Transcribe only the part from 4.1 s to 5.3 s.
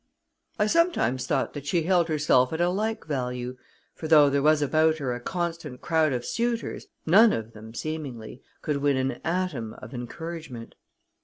there was about her a